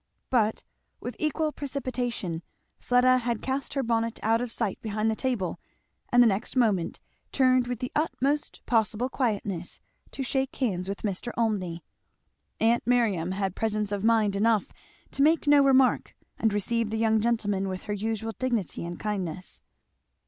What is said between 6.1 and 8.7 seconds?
and the next moment turned with the utmost